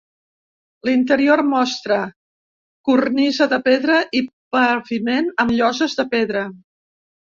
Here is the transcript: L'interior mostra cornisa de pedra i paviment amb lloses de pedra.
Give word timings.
L'interior 0.87 1.43
mostra 1.49 1.99
cornisa 2.91 3.49
de 3.55 3.63
pedra 3.71 4.01
i 4.23 4.25
paviment 4.59 5.33
amb 5.47 5.59
lloses 5.63 6.03
de 6.03 6.13
pedra. 6.19 6.49